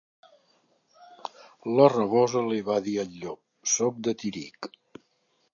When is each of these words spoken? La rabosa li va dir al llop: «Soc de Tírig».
La 1.75 1.85
rabosa 1.95 2.43
li 2.47 2.65
va 2.71 2.79
dir 2.89 2.97
al 3.05 3.15
llop: 3.21 3.41
«Soc 3.77 4.01
de 4.09 4.19
Tírig». 4.25 4.73